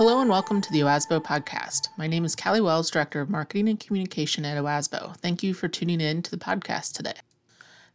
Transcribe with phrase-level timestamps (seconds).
[0.00, 1.88] Hello and welcome to the OASBO podcast.
[1.98, 5.18] My name is Callie Wells, Director of Marketing and Communication at OASBO.
[5.18, 7.16] Thank you for tuning in to the podcast today.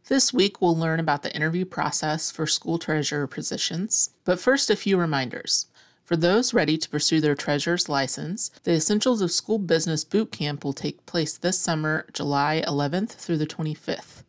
[0.06, 4.10] This week, we'll learn about the interview process for school treasurer positions.
[4.24, 5.66] But first, a few reminders.
[6.04, 10.62] For those ready to pursue their treasurer's license, the Essentials of School Business Boot Camp
[10.62, 14.22] will take place this summer, July 11th through the 25th.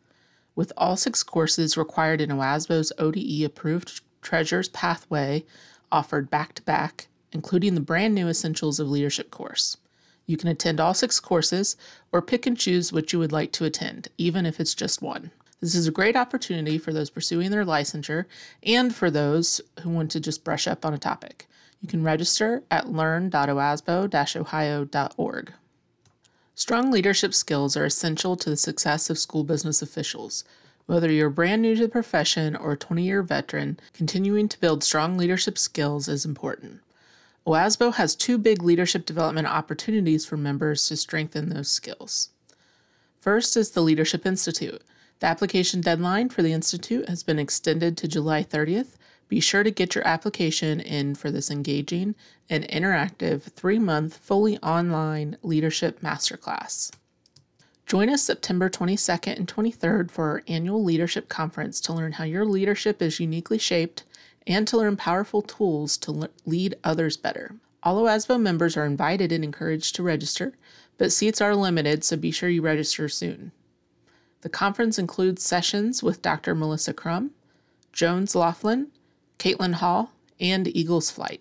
[0.56, 5.44] With all six courses required in OASBO's ODE approved Treasurer's Pathway
[5.92, 9.76] offered back to back, including the brand new Essentials of Leadership course.
[10.26, 11.76] You can attend all six courses
[12.12, 15.30] or pick and choose which you would like to attend, even if it's just one.
[15.60, 18.26] This is a great opportunity for those pursuing their licensure
[18.62, 21.48] and for those who want to just brush up on a topic.
[21.80, 25.52] You can register at learn.oasbo-ohio.org.
[26.54, 30.42] Strong leadership skills are essential to the success of school business officials.
[30.86, 34.82] Whether you're brand new to the profession or a 20 year veteran, continuing to build
[34.82, 36.80] strong leadership skills is important.
[37.48, 42.28] OASBO has two big leadership development opportunities for members to strengthen those skills.
[43.22, 44.82] First is the Leadership Institute.
[45.20, 48.96] The application deadline for the Institute has been extended to July 30th,
[49.30, 52.14] be sure to get your application in for this engaging
[52.50, 56.90] and interactive three month, fully online leadership masterclass.
[57.86, 62.44] Join us September 22nd and 23rd for our annual leadership conference to learn how your
[62.44, 64.04] leadership is uniquely shaped
[64.48, 67.54] and to learn powerful tools to le- lead others better.
[67.82, 70.54] All OASBO members are invited and encouraged to register,
[70.96, 73.52] but seats are limited, so be sure you register soon.
[74.40, 76.54] The conference includes sessions with Dr.
[76.54, 77.32] Melissa Crum,
[77.92, 78.88] Jones Laughlin,
[79.38, 81.40] Caitlin Hall, and Eagles Flight.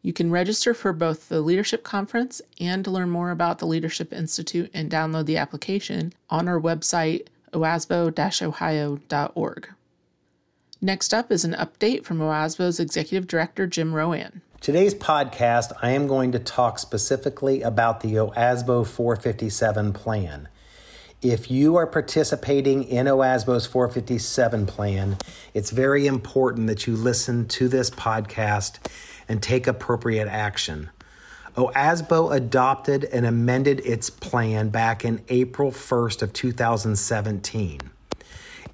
[0.00, 4.70] You can register for both the Leadership Conference and learn more about the Leadership Institute
[4.72, 9.68] and download the application on our website, oasbo-ohio.org.
[10.80, 14.42] Next up is an update from OASBO's Executive Director, Jim Rowan.
[14.60, 20.48] Today's podcast, I am going to talk specifically about the OASBO 457 plan.
[21.20, 25.16] If you are participating in OASBO's 457 plan,
[25.52, 28.78] it's very important that you listen to this podcast
[29.28, 30.90] and take appropriate action.
[31.56, 37.80] OASBO adopted and amended its plan back in April 1st of 2017.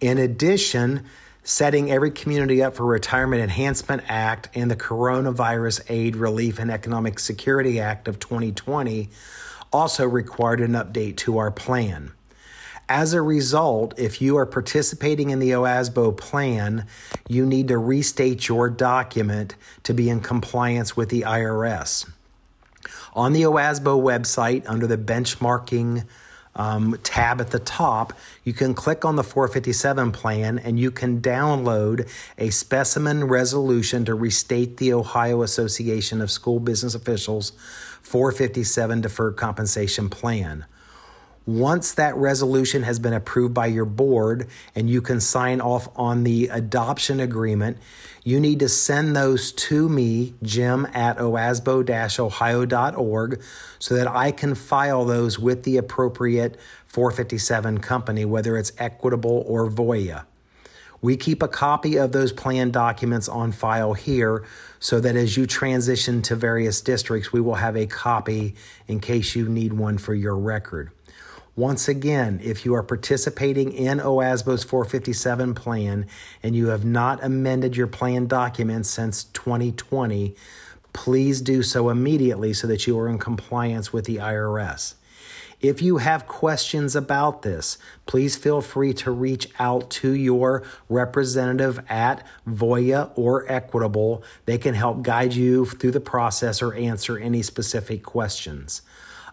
[0.03, 1.07] In addition,
[1.45, 7.19] setting every community up for Retirement Enhancement Act and the Coronavirus Aid Relief and Economic
[7.19, 9.11] Security Act of 2020
[9.71, 12.13] also required an update to our plan.
[12.89, 16.87] As a result, if you are participating in the OASBO plan,
[17.29, 22.09] you need to restate your document to be in compliance with the IRS.
[23.15, 26.05] On the OASBO website, under the benchmarking
[26.57, 28.13] um, tab at the top,
[28.45, 34.15] you can click on the 457 plan and you can download a specimen resolution to
[34.15, 37.53] restate the Ohio Association of School Business Officials
[38.03, 40.67] 457 Deferred Compensation Plan.
[41.47, 46.25] Once that resolution has been approved by your board and you can sign off on
[46.25, 47.77] the adoption agreement,
[48.23, 53.43] you need to send those to me, Jim at oasbo ohio.org,
[53.79, 59.69] so that I can file those with the appropriate 457 company, whether it's Equitable or
[59.69, 60.25] Voya.
[61.03, 64.43] We keep a copy of those plan documents on file here
[64.79, 68.55] so that as you transition to various districts, we will have a copy
[68.89, 70.91] in case you need one for your record.
[71.57, 76.05] Once again, if you are participating in OASBO's 457 plan
[76.43, 80.35] and you have not amended your plan documents since 2020,
[80.93, 84.95] please do so immediately so that you are in compliance with the IRS.
[85.61, 91.79] If you have questions about this, please feel free to reach out to your representative
[91.89, 94.25] at Voya or Equitable.
[94.45, 98.83] They can help guide you through the process or answer any specific questions.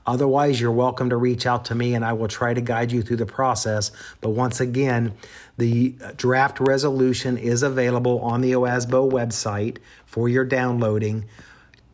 [0.05, 3.01] Otherwise, you're welcome to reach out to me and I will try to guide you
[3.01, 3.91] through the process.
[4.19, 5.13] But once again,
[5.57, 11.25] the draft resolution is available on the OASBO website for your downloading.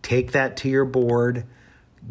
[0.01, 1.45] Take that to your board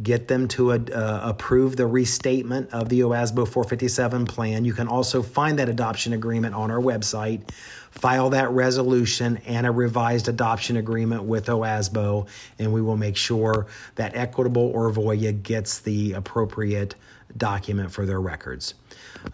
[0.03, 4.65] get them to uh, approve the restatement of the OASBO 457 plan.
[4.65, 7.49] You can also find that adoption agreement on our website,
[7.97, 12.29] file that resolution and a revised adoption agreement with OASBO,
[12.59, 13.67] and we will make sure
[13.97, 16.95] that Equitable or Voya gets the appropriate
[17.37, 18.75] document for their records.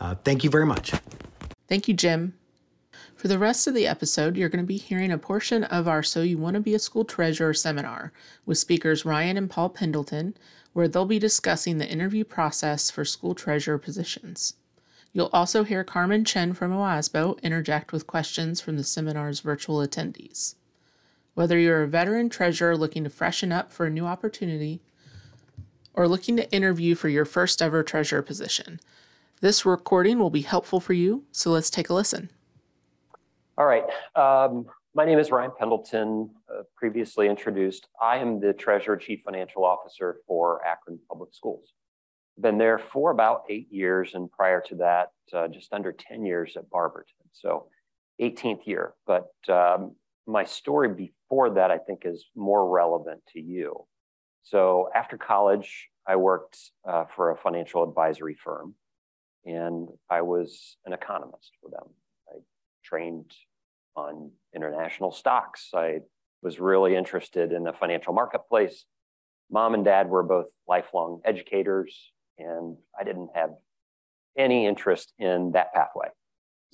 [0.00, 0.93] Uh, thank you very much.
[1.69, 2.35] Thank you, Jim.
[3.17, 6.03] For the rest of the episode, you're going to be hearing a portion of our
[6.03, 8.12] So You Want to Be a School Treasurer seminar
[8.44, 10.37] with speakers Ryan and Paul Pendleton,
[10.73, 14.55] where they'll be discussing the interview process for school treasurer positions.
[15.14, 20.55] You'll also hear Carmen Chen from OASBO interject with questions from the seminar's virtual attendees.
[21.35, 24.81] Whether you're a veteran treasurer looking to freshen up for a new opportunity
[25.93, 28.81] or looking to interview for your first ever treasurer position,
[29.43, 32.31] this recording will be helpful for you, so let's take a listen.
[33.58, 33.85] All right.
[34.15, 37.88] Um, my name is Ryan Pendleton, uh, previously introduced.
[38.00, 41.75] I am the Treasurer Chief Financial Officer for Akron Public Schools.
[42.40, 46.56] Been there for about eight years, and prior to that, uh, just under 10 years
[46.56, 47.14] at Barberton.
[47.32, 47.67] So,
[48.20, 48.94] 18th year.
[49.06, 49.96] But um,
[50.26, 53.87] my story before that, I think, is more relevant to you.
[54.43, 56.58] So after college, I worked
[56.88, 58.75] uh, for a financial advisory firm,
[59.44, 61.88] and I was an economist for them.
[62.29, 62.38] I
[62.84, 63.31] trained
[63.94, 65.70] on international stocks.
[65.75, 66.00] I
[66.43, 68.84] was really interested in the financial marketplace.
[69.50, 73.50] Mom and dad were both lifelong educators, and I didn't have
[74.37, 76.08] any interest in that pathway,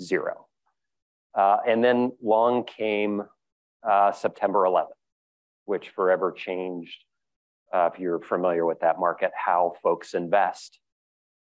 [0.00, 0.46] zero.
[1.34, 3.22] Uh, and then long came
[3.88, 4.86] uh, September 11th,
[5.64, 7.04] which forever changed,
[7.72, 10.78] uh, if you're familiar with that market, how folks invest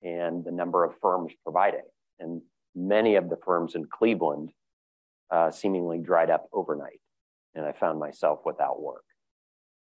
[0.03, 1.83] and the number of firms providing.
[2.19, 2.41] And
[2.75, 4.51] many of the firms in Cleveland
[5.29, 6.99] uh, seemingly dried up overnight.
[7.55, 9.03] And I found myself without work.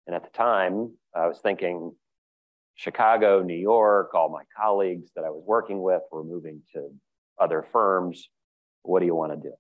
[0.07, 1.95] And at the time, I was thinking
[2.75, 6.89] Chicago, New York, all my colleagues that I was working with were moving to
[7.39, 8.29] other firms.
[8.83, 9.55] What do you want to do?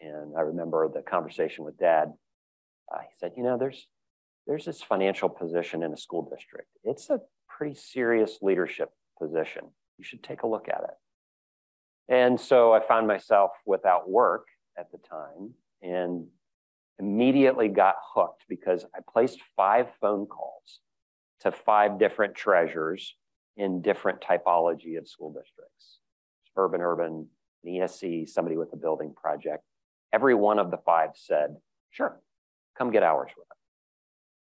[0.00, 2.12] And I remember the conversation with dad
[2.92, 3.86] uh, he said, you know, there's
[4.46, 6.68] there's this financial position in a school district.
[6.82, 9.62] It's a pretty serious leadership position.
[9.96, 12.14] You should take a look at it.
[12.14, 14.46] And so I found myself without work
[14.78, 16.26] at the time and
[16.98, 20.80] immediately got hooked because I placed five phone calls
[21.40, 23.14] to five different treasurers
[23.56, 25.98] in different typology of school districts
[26.56, 27.26] urban, urban,
[27.64, 29.64] an ESC, somebody with a building project.
[30.12, 31.56] Every one of the five said,
[31.90, 32.20] sure,
[32.78, 33.56] come get hours with them.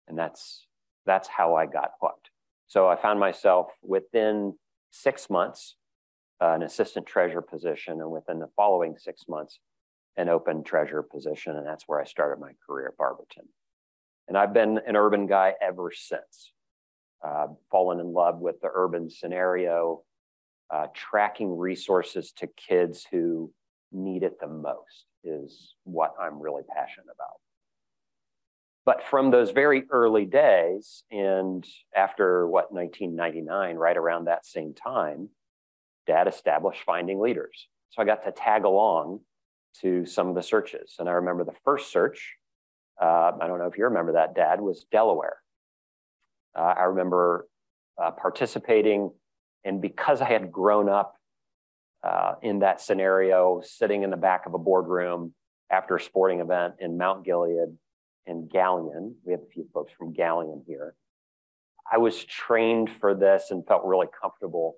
[0.07, 0.65] And that's
[1.05, 2.29] that's how I got hooked.
[2.67, 4.53] So I found myself within
[4.91, 5.75] six months,
[6.41, 9.59] uh, an assistant treasurer position, and within the following six months,
[10.17, 11.55] an open treasurer position.
[11.55, 13.45] And that's where I started my career at Barberton.
[14.27, 16.53] And I've been an urban guy ever since.
[17.21, 20.03] Uh, fallen in love with the urban scenario,
[20.69, 23.51] uh, tracking resources to kids who
[23.91, 27.39] need it the most is what I'm really passionate about.
[28.85, 35.29] But from those very early days, and after what, 1999, right around that same time,
[36.07, 37.67] Dad established Finding Leaders.
[37.91, 39.19] So I got to tag along
[39.81, 40.95] to some of the searches.
[40.99, 42.35] And I remember the first search,
[43.01, 45.37] uh, I don't know if you remember that, Dad, was Delaware.
[46.55, 47.47] Uh, I remember
[48.01, 49.11] uh, participating,
[49.63, 51.15] and because I had grown up
[52.03, 55.33] uh, in that scenario, sitting in the back of a boardroom
[55.71, 57.77] after a sporting event in Mount Gilead,
[58.29, 59.15] and Galion.
[59.25, 60.95] We have a few folks from Galion here.
[61.91, 64.75] I was trained for this and felt really comfortable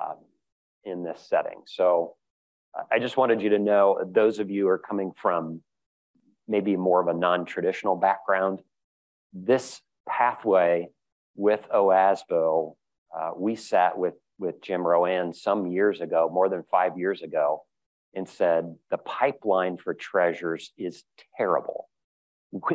[0.00, 0.16] um,
[0.84, 1.62] in this setting.
[1.66, 2.14] So
[2.90, 5.60] I just wanted you to know those of you who are coming from
[6.48, 8.60] maybe more of a non traditional background,
[9.34, 10.88] this pathway
[11.34, 12.74] with OASBO,
[13.16, 17.64] uh, we sat with, with Jim Rowan some years ago, more than five years ago,
[18.14, 21.04] and said the pipeline for treasures is
[21.36, 21.88] terrible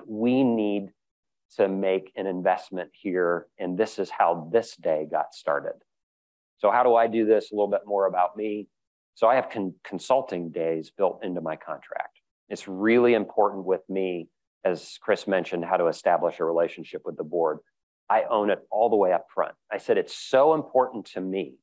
[0.07, 0.89] we need
[1.55, 3.47] to make an investment here.
[3.57, 5.73] And this is how this day got started.
[6.57, 7.51] So, how do I do this?
[7.51, 8.67] A little bit more about me.
[9.15, 12.19] So, I have con- consulting days built into my contract.
[12.49, 14.29] It's really important with me,
[14.63, 17.59] as Chris mentioned, how to establish a relationship with the board.
[18.09, 19.55] I own it all the way up front.
[19.71, 21.55] I said, it's so important to me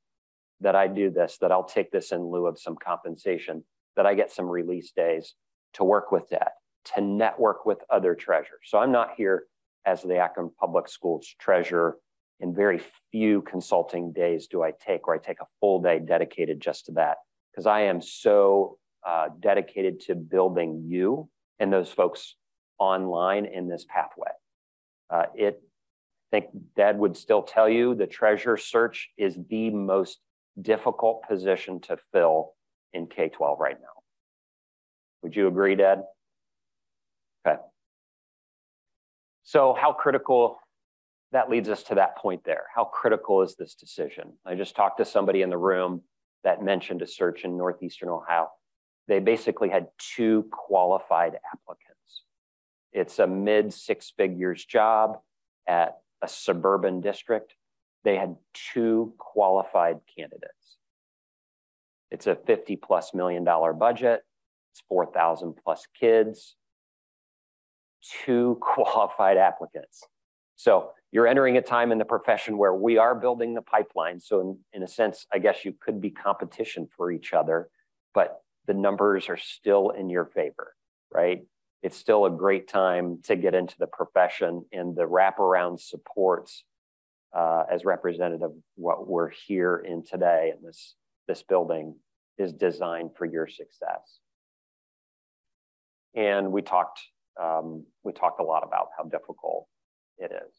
[0.61, 3.65] that I do this, that I'll take this in lieu of some compensation,
[3.97, 5.35] that I get some release days
[5.75, 6.53] to work with that
[6.85, 8.61] to network with other treasurers.
[8.67, 9.45] So I'm not here
[9.87, 11.99] as the Akron Public Schools treasurer.
[12.41, 16.61] In very few consulting days do I take, where I take a full day dedicated
[16.61, 17.19] just to that,
[17.51, 22.35] because I am so uh, dedicated to building you and those folks
[22.79, 24.31] online in this pathway.
[25.11, 25.63] Uh, it,
[26.33, 30.19] I think Dad would still tell you the treasure search is the most
[30.61, 32.53] difficult position to fill
[32.93, 34.03] in K 12 right now.
[35.23, 36.03] Would you agree, Dad?
[37.47, 37.61] Okay.
[39.45, 40.59] So, how critical
[41.35, 42.65] that leads us to that point there.
[42.73, 44.35] How critical is this decision?
[44.47, 46.03] I just talked to somebody in the room
[46.45, 48.51] that mentioned a search in Northeastern Ohio.
[49.09, 51.84] They basically had two qualified applicants.
[52.95, 55.19] It's a mid six figures job
[55.69, 57.55] at a suburban district.
[58.05, 58.37] They had
[58.73, 60.79] two qualified candidates.
[62.11, 64.23] It's a 50 plus million dollar budget.
[64.73, 66.57] It's 4,000 plus kids
[68.05, 70.03] two qualified applicants.
[70.57, 74.21] So you're entering a time in the profession where we are building the pipeline.
[74.21, 77.69] So in, in a sense, I guess you could be competition for each other,
[78.13, 80.75] but the numbers are still in your favor,
[81.13, 81.43] right?
[81.85, 86.65] It's still a great time to get into the profession and the wraparound supports
[87.37, 90.95] uh, as representative of what we're here in today in this,
[91.29, 91.97] this building
[92.39, 94.19] is designed for your success.
[96.15, 97.01] And we talked,
[97.39, 99.67] um, we talked a lot about how difficult
[100.17, 100.55] it is.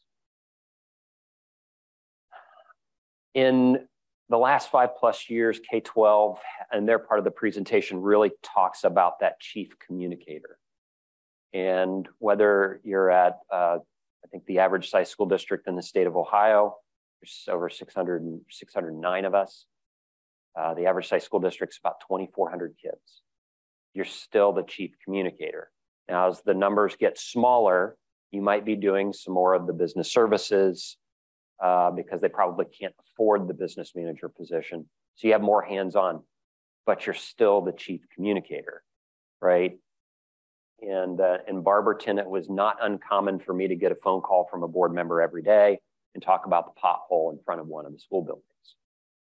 [3.34, 3.88] In
[4.28, 6.38] the last five plus years, K 12
[6.70, 10.60] and their part of the presentation really talks about that chief communicator.
[11.52, 13.78] And whether you're at, uh,
[14.24, 16.76] I think the average size school district in the state of Ohio,
[17.20, 19.66] there's over 600, 609 of us.
[20.58, 23.22] Uh, the average size school district is about 2,400 kids.
[23.94, 25.70] You're still the chief communicator.
[26.08, 27.96] Now, as the numbers get smaller,
[28.30, 30.96] you might be doing some more of the business services
[31.62, 34.86] uh, because they probably can't afford the business manager position.
[35.16, 36.22] So you have more hands on,
[36.84, 38.82] but you're still the chief communicator,
[39.40, 39.78] right?
[40.82, 44.46] And uh, in Barberton, it was not uncommon for me to get a phone call
[44.50, 45.78] from a board member every day
[46.14, 48.44] and talk about the pothole in front of one of the school buildings.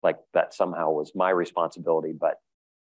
[0.03, 2.37] Like that somehow was my responsibility, but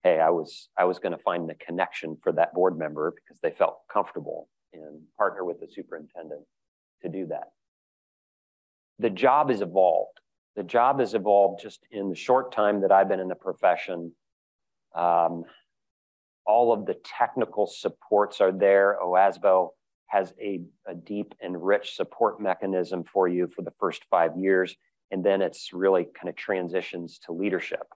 [0.03, 3.41] hey, I was I was going to find the connection for that board member because
[3.43, 6.43] they felt comfortable and partner with the superintendent
[7.03, 7.49] to do that.
[8.99, 10.21] The job has evolved.
[10.55, 14.13] The job has evolved just in the short time that I've been in the profession.
[14.95, 15.45] Um,
[16.47, 18.97] all of the technical supports are there.
[19.03, 19.71] OASBO
[20.07, 24.77] has a, a deep and rich support mechanism for you for the first five years.
[25.11, 27.87] And then it's really kind of transitions to leadership.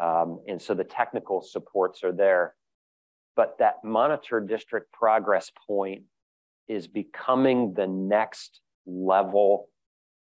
[0.00, 2.54] Um, and so the technical supports are there.
[3.36, 6.02] But that monitor district progress point
[6.68, 9.68] is becoming the next level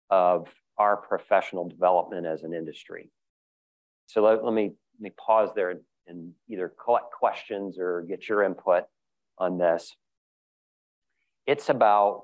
[0.10, 3.10] of our professional development as an industry.
[4.08, 8.28] So let, let, me, let me pause there and, and either collect questions or get
[8.28, 8.84] your input
[9.38, 9.96] on this.
[11.46, 12.24] It's about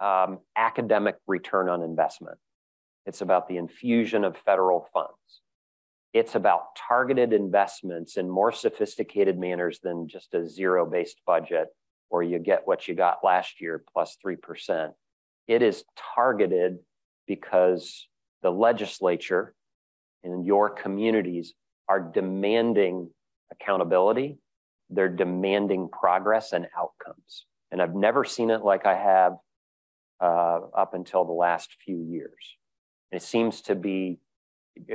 [0.00, 2.38] um, academic return on investment.
[3.04, 5.42] It's about the infusion of federal funds.
[6.12, 11.68] It's about targeted investments in more sophisticated manners than just a zero based budget
[12.08, 14.90] where you get what you got last year plus 3%.
[15.48, 16.78] It is targeted
[17.26, 18.06] because
[18.42, 19.54] the legislature
[20.22, 21.54] and your communities
[21.88, 23.10] are demanding
[23.50, 24.38] accountability,
[24.90, 27.46] they're demanding progress and outcomes.
[27.70, 29.32] And I've never seen it like I have
[30.20, 32.56] uh, up until the last few years.
[33.10, 34.18] It seems to be,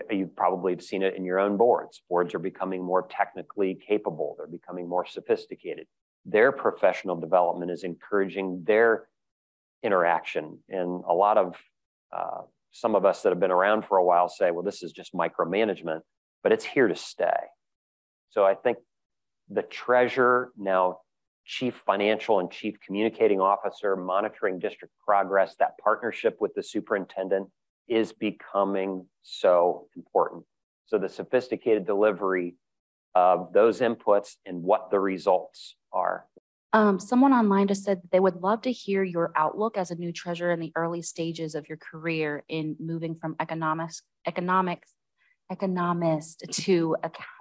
[0.10, 2.02] you probably have seen it in your own boards.
[2.10, 5.88] Boards are becoming more technically capable, they're becoming more sophisticated.
[6.26, 9.08] Their professional development is encouraging their
[9.84, 10.60] interaction.
[10.70, 11.56] And a lot of
[12.16, 12.42] uh,
[12.72, 15.14] some of us that have been around for a while say, well, this is just
[15.14, 16.02] micromanagement,
[16.44, 17.38] but it's here to stay.
[18.30, 18.78] So I think
[19.50, 21.00] the treasurer now
[21.48, 27.48] chief financial and chief communicating officer monitoring district progress, that partnership with the superintendent
[27.88, 30.44] is becoming so important.
[30.88, 32.56] So the sophisticated delivery
[33.16, 36.26] of those inputs and what the results are.
[36.74, 40.12] Um, someone online just said they would love to hear your outlook as a new
[40.12, 44.94] treasurer in the early stages of your career in moving from economics, economics,
[45.50, 46.96] economist to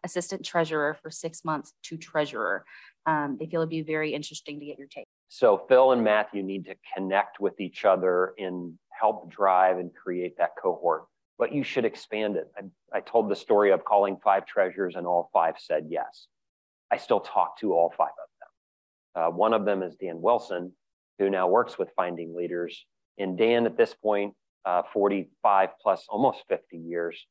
[0.05, 2.65] assistant treasurer for six months to treasurer
[3.07, 5.07] um, they feel it'd be very interesting to get your take.
[5.29, 10.37] So Phil and Matthew need to connect with each other and help drive and create
[10.39, 11.05] that cohort.
[11.39, 12.51] But you should expand it.
[12.57, 16.27] I, I told the story of calling five treasurers, and all five said yes.
[16.91, 19.23] I still talk to all five of them.
[19.23, 20.73] Uh, one of them is Dan Wilson,
[21.19, 22.87] who now works with Finding Leaders.
[23.19, 24.35] And Dan, at this point,
[24.65, 27.25] uh, 45 plus, almost 50 years,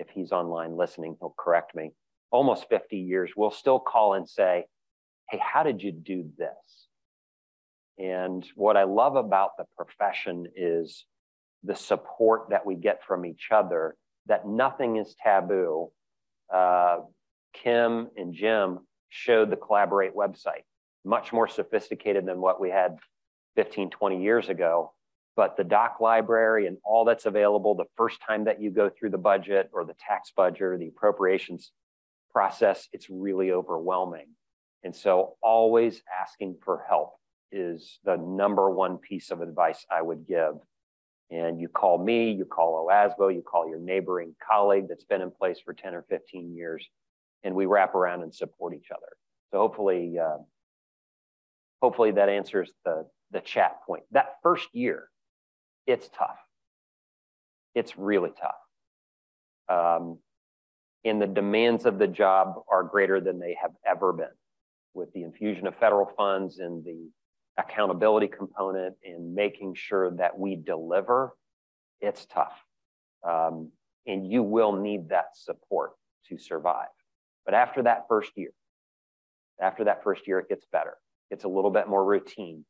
[0.00, 1.92] if he's online listening, he'll correct me,
[2.32, 4.64] almost 50 years, we'll still call and say,
[5.28, 6.86] hey, how did you do this?
[7.98, 11.04] And what I love about the profession is
[11.62, 13.94] the support that we get from each other,
[14.26, 15.92] that nothing is taboo.
[16.52, 17.00] Uh,
[17.52, 18.78] Kim and Jim
[19.10, 20.64] showed the Collaborate website,
[21.04, 22.96] much more sophisticated than what we had
[23.56, 24.94] 15, 20 years ago.
[25.36, 29.10] But the doc library and all that's available the first time that you go through
[29.10, 31.72] the budget or the tax budget or the appropriations
[32.32, 34.28] process, it's really overwhelming.
[34.82, 37.14] And so, always asking for help
[37.52, 40.54] is the number one piece of advice I would give.
[41.30, 45.30] And you call me, you call OASBO, you call your neighboring colleague that's been in
[45.30, 46.88] place for 10 or 15 years,
[47.44, 49.16] and we wrap around and support each other.
[49.52, 50.38] So, hopefully, uh,
[51.82, 54.04] hopefully that answers the, the chat point.
[54.12, 55.08] That first year,
[55.90, 56.38] it's tough.
[57.74, 58.54] It's really tough.
[59.68, 60.18] Um,
[61.04, 64.26] and the demands of the job are greater than they have ever been
[64.94, 67.10] with the infusion of federal funds and the
[67.56, 71.36] accountability component and making sure that we deliver,
[72.00, 72.58] it's tough.
[73.26, 73.70] Um,
[74.06, 75.92] and you will need that support
[76.28, 76.88] to survive.
[77.44, 78.50] But after that first year,
[79.60, 80.96] after that first year, it gets better.
[81.30, 82.64] It's a little bit more routine.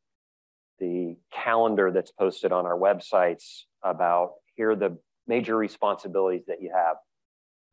[0.80, 6.72] The calendar that's posted on our websites about here are the major responsibilities that you
[6.75, 6.96] have,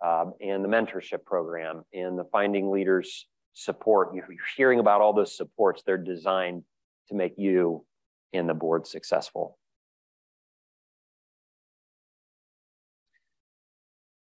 [0.05, 4.13] um, and the mentorship program, and the Finding Leaders support.
[4.13, 5.83] You're hearing about all those supports.
[5.85, 6.63] They're designed
[7.07, 7.85] to make you
[8.33, 9.57] and the board successful.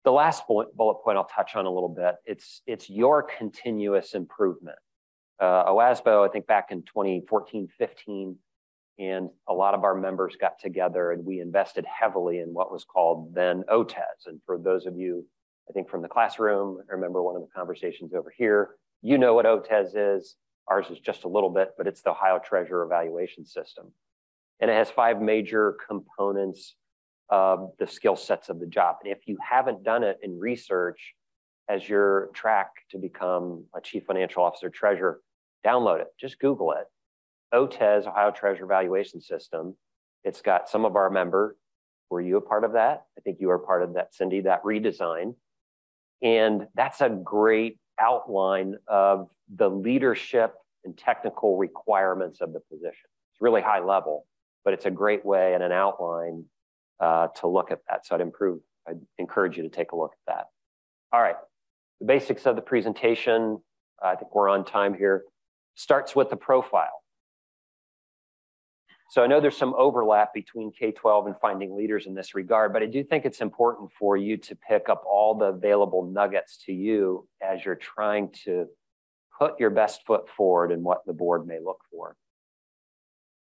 [0.03, 4.15] The last bullet, bullet point I'll touch on a little bit, it's, it's your continuous
[4.15, 4.77] improvement.
[5.39, 8.35] Uh, OASBO, I think back in 2014, 15,
[8.99, 12.83] and a lot of our members got together and we invested heavily in what was
[12.83, 14.27] called then OTES.
[14.27, 15.25] And for those of you,
[15.69, 18.71] I think from the classroom, I remember one of the conversations over here,
[19.01, 20.35] you know what OTES is.
[20.67, 23.91] Ours is just a little bit, but it's the Ohio Treasurer Evaluation System.
[24.59, 26.75] And it has five major components
[27.29, 28.97] of the skill sets of the job.
[29.03, 31.13] And if you haven't done it in research
[31.69, 35.21] as your track to become a chief financial officer treasurer,
[35.65, 36.07] download it.
[36.19, 36.85] Just Google it.
[37.53, 39.75] OTES, Ohio Treasurer Evaluation System.
[40.23, 41.57] It's got some of our member.
[42.09, 43.05] Were you a part of that?
[43.17, 45.35] I think you were part of that, Cindy, that redesign.
[46.21, 50.53] And that's a great outline of the leadership
[50.83, 53.09] and technical requirements of the position.
[53.33, 54.25] It's really high level,
[54.63, 56.45] but it's a great way and an outline
[56.99, 58.05] uh, to look at that.
[58.05, 60.45] So I'd improve, I'd encourage you to take a look at that.
[61.13, 61.35] All right,
[61.99, 63.59] the basics of the presentation,
[64.03, 65.23] I think we're on time here,
[65.75, 67.00] starts with the profile.
[69.11, 72.81] So I know there's some overlap between K-12 and finding leaders in this regard, but
[72.81, 76.71] I do think it's important for you to pick up all the available nuggets to
[76.71, 78.67] you as you're trying to
[79.37, 82.15] put your best foot forward in what the board may look for.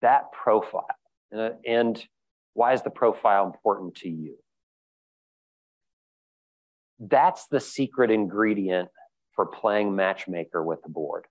[0.02, 0.84] That profile,
[1.32, 2.06] and
[2.52, 4.36] why is the profile important to you?
[7.00, 8.90] That's the secret ingredient
[9.32, 11.24] for playing matchmaker with the board.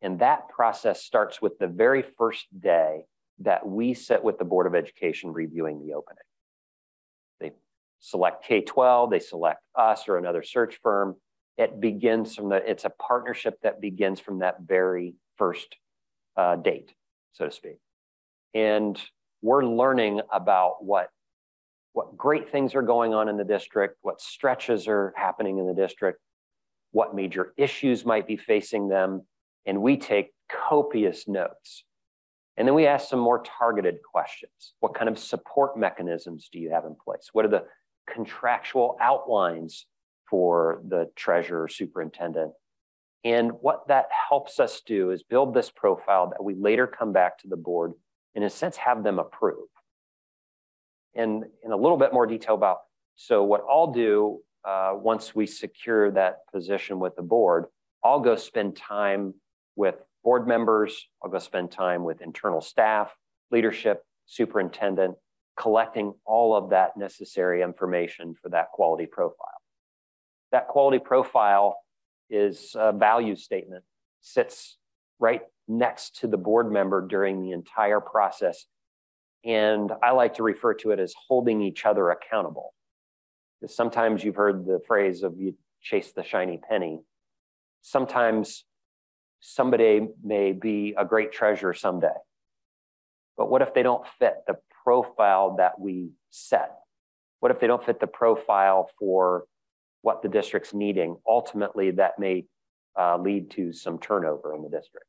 [0.00, 3.04] And that process starts with the very first day
[3.40, 6.22] that we sit with the Board of Education reviewing the opening.
[7.40, 7.52] They
[8.00, 11.16] select K 12, they select us or another search firm.
[11.58, 15.76] It begins from the, it's a partnership that begins from that very first
[16.36, 16.92] uh, date,
[17.32, 17.78] so to speak.
[18.54, 19.00] And
[19.42, 21.10] we're learning about what,
[21.92, 25.74] what great things are going on in the district, what stretches are happening in the
[25.74, 26.20] district,
[26.92, 29.22] what major issues might be facing them.
[29.66, 31.84] And we take copious notes
[32.56, 34.74] and then we ask some more targeted questions.
[34.80, 37.30] What kind of support mechanisms do you have in place?
[37.32, 37.64] What are the
[38.08, 39.86] contractual outlines
[40.28, 42.52] for the treasurer superintendent?
[43.24, 47.38] And what that helps us do is build this profile that we later come back
[47.38, 47.92] to the board,
[48.34, 49.68] and, in a sense, have them approve.
[51.14, 52.78] And in a little bit more detail about,
[53.16, 57.66] so what I'll do uh, once we secure that position with the board,
[58.02, 59.34] I'll go spend time
[59.76, 61.08] with board members.
[61.22, 63.14] I'll go spend time with internal staff,
[63.50, 65.16] leadership, superintendent,
[65.58, 69.60] collecting all of that necessary information for that quality profile.
[70.50, 71.76] That quality profile
[72.30, 73.84] is a value statement,
[74.20, 74.78] sits
[75.18, 78.66] right next to the board member during the entire process.
[79.44, 82.74] And I like to refer to it as holding each other accountable.
[83.60, 87.00] Because sometimes you've heard the phrase of you chase the shiny penny.
[87.80, 88.64] Sometimes
[89.42, 92.14] somebody may be a great treasure someday.
[93.36, 96.70] But what if they don't fit the profile that we set?
[97.40, 99.44] What if they don't fit the profile for
[100.02, 101.16] what the district's needing?
[101.26, 102.46] Ultimately, that may
[102.98, 105.06] uh, lead to some turnover in the district.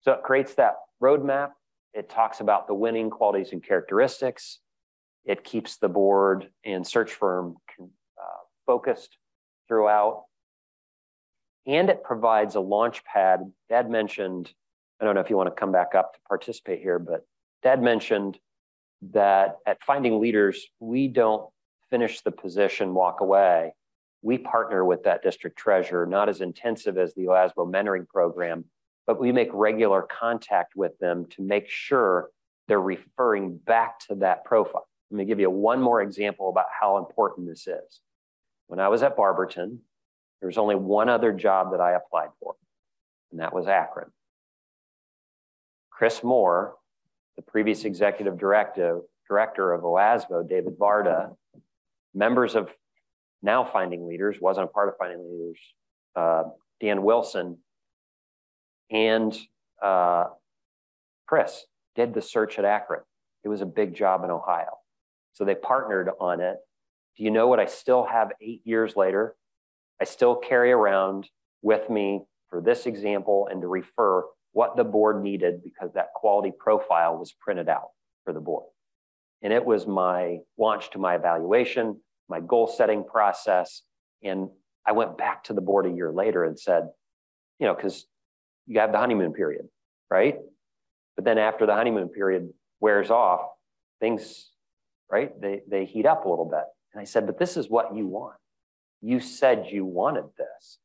[0.00, 1.50] So it creates that roadmap.
[1.94, 4.58] It talks about the winning qualities and characteristics.
[5.24, 9.18] It keeps the board and search firm uh, focused
[9.68, 10.24] throughout
[11.66, 13.52] and it provides a launch pad.
[13.68, 14.52] Dad mentioned,
[15.00, 17.26] I don't know if you want to come back up to participate here, but
[17.62, 18.38] Dad mentioned
[19.12, 21.48] that at Finding Leaders, we don't
[21.90, 23.74] finish the position, walk away.
[24.22, 28.64] We partner with that district treasurer, not as intensive as the OASBO mentoring program,
[29.06, 32.30] but we make regular contact with them to make sure
[32.68, 34.86] they're referring back to that profile.
[35.10, 38.00] Let me give you one more example about how important this is.
[38.68, 39.80] When I was at Barberton,
[40.42, 42.56] there was only one other job that I applied for,
[43.30, 44.10] and that was Akron.
[45.88, 46.74] Chris Moore,
[47.36, 51.36] the previous executive director, director of OASBO, David Varda,
[52.12, 52.70] members of
[53.40, 55.60] now Finding Leaders, wasn't a part of Finding Leaders,
[56.16, 56.42] uh,
[56.80, 57.58] Dan Wilson,
[58.90, 59.38] and
[59.80, 60.24] uh,
[61.24, 63.02] Chris did the search at Akron.
[63.44, 64.78] It was a big job in Ohio.
[65.34, 66.56] So they partnered on it.
[67.16, 69.36] Do you know what I still have eight years later?
[70.02, 71.28] I still carry around
[71.62, 76.52] with me for this example and to refer what the board needed because that quality
[76.58, 77.90] profile was printed out
[78.24, 78.64] for the board.
[79.42, 83.82] And it was my launch to my evaluation, my goal setting process.
[84.24, 84.48] And
[84.84, 86.88] I went back to the board a year later and said,
[87.60, 88.04] you know, because
[88.66, 89.68] you have the honeymoon period,
[90.10, 90.34] right?
[91.14, 92.48] But then after the honeymoon period
[92.80, 93.42] wears off,
[94.00, 94.50] things,
[95.08, 96.64] right, they, they heat up a little bit.
[96.92, 98.34] And I said, but this is what you want.
[99.02, 100.78] You said you wanted this.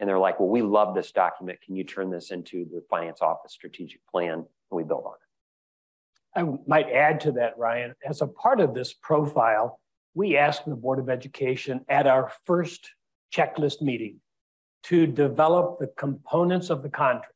[0.00, 1.60] And they're like, well, we love this document.
[1.64, 4.32] Can you turn this into the finance office strategic plan?
[4.34, 6.40] And we build on it.
[6.40, 9.80] I might add to that, Ryan, as a part of this profile,
[10.14, 12.90] we asked the Board of Education at our first
[13.32, 14.20] checklist meeting
[14.84, 17.34] to develop the components of the contract.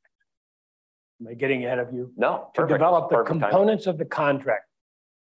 [1.20, 2.12] Am I getting ahead of you?
[2.16, 2.50] No.
[2.54, 2.78] To perfect.
[2.78, 4.66] develop the Perfect components of the contract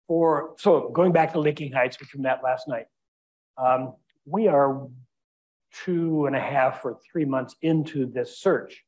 [0.07, 2.85] for, so going back to Licking Heights, which we met last night,
[3.57, 4.87] um, we are
[5.83, 8.83] two and a half or three months into this search.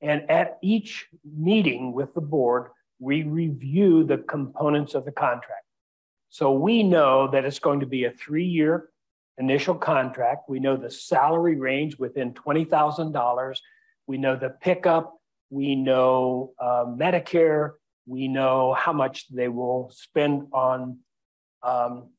[0.00, 5.64] And at each meeting with the board, we review the components of the contract.
[6.30, 8.88] So we know that it's going to be a three year
[9.38, 10.48] initial contract.
[10.48, 13.56] We know the salary range within $20,000.
[14.06, 15.14] We know the pickup.
[15.50, 17.72] We know uh, Medicare.
[18.06, 20.98] We know how much they will spend on
[21.62, 22.10] um,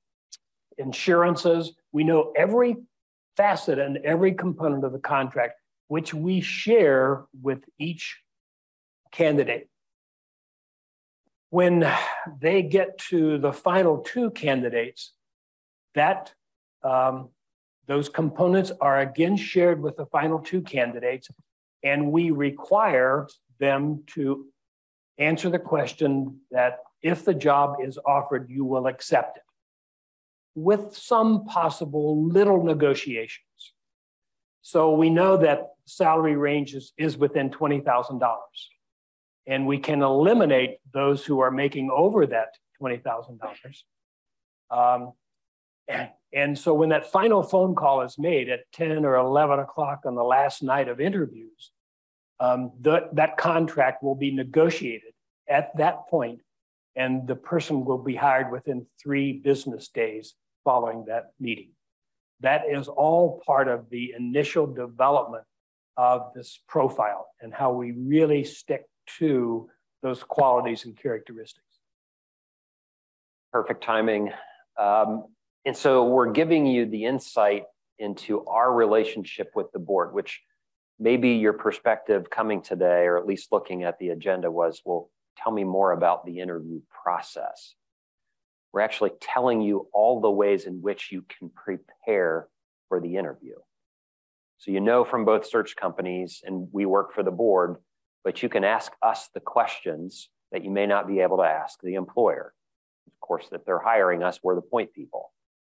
[0.78, 1.74] insurances.
[1.95, 2.75] We know every
[3.38, 5.53] facet and every component of the contract,
[5.88, 8.19] which we share with each
[9.13, 9.69] candidate.
[11.51, 11.89] When
[12.41, 15.13] they get to the final two candidates,
[15.93, 16.34] that
[16.84, 17.29] um,
[17.88, 21.29] those components are again shared with the final two candidates,
[21.81, 24.47] and we require them to
[25.17, 29.44] answer the question that if the job is offered, you will accept it
[30.56, 33.44] with some possible little negotiations.
[34.62, 38.38] So we know that salary range is, is within $20,000.
[39.48, 42.48] And we can eliminate those who are making over that
[42.82, 43.38] $20,000.
[44.72, 45.13] Um,
[46.34, 50.15] and, so when that final phone call is made at 10 or 11 o'clock on
[50.15, 51.72] the last night of interviews,
[52.39, 55.13] um, the, that contract will be negotiated
[55.48, 56.41] at that point,
[56.96, 60.34] and the person will be hired within three business days
[60.65, 61.69] following that meeting.
[62.41, 65.45] That is all part of the initial development
[65.95, 68.84] of this profile and how we really stick
[69.19, 69.69] to
[70.04, 71.63] those qualities and characteristics.
[73.54, 74.34] Perfect timing.
[74.78, 75.28] Um,
[75.63, 77.63] and so we're giving you the insight
[77.97, 80.41] into our relationship with the board, which
[80.99, 85.54] maybe your perspective coming today, or at least looking at the agenda, was well, tell
[85.54, 87.75] me more about the interview process.
[88.75, 92.49] We're actually telling you all the ways in which you can prepare
[92.89, 93.55] for the interview.
[94.57, 97.77] So you know from both search companies, and we work for the board,
[98.25, 101.79] but you can ask us the questions that you may not be able to ask
[101.81, 102.53] the employer.
[103.07, 105.31] Of course, if they're hiring us, we're the point people.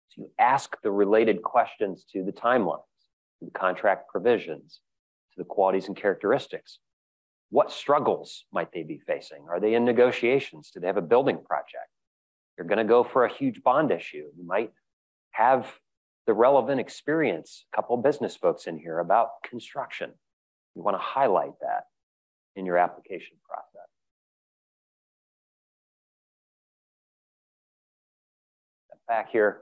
[0.09, 2.83] So you ask the related questions to the timelines,
[3.39, 4.81] to the contract provisions,
[5.35, 6.81] to the qualities and characteristics.
[7.51, 9.47] What struggles might they be facing?
[9.49, 10.73] Are they in negotiations?
[10.75, 11.93] Do they have a building project?
[12.59, 14.25] You're going to go for a huge bond issue.
[14.37, 14.73] You might
[15.31, 15.73] have
[16.27, 20.11] the relevant experience, a couple business folks in here about construction.
[20.75, 21.85] You want to highlight that
[22.57, 23.89] in your application process.
[29.07, 29.61] Back here,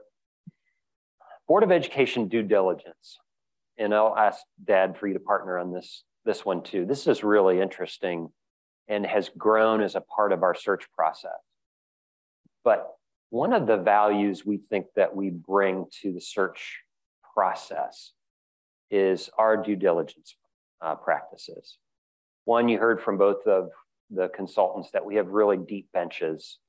[1.47, 3.19] Board of Education due diligence.
[3.77, 6.85] And I'll ask Dad for you to partner on this, this one too.
[6.85, 8.29] This is really interesting
[8.89, 11.31] and has grown as a part of our search process.
[12.63, 12.87] But
[13.29, 16.79] one of the values we think that we bring to the search
[17.33, 18.13] process
[18.89, 20.35] is our due diligence
[20.81, 21.77] uh, practices.
[22.45, 23.69] One, you heard from both of
[24.09, 26.59] the consultants that we have really deep benches